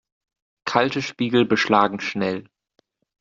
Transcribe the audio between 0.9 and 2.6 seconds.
Spiegel beschlagen schnell.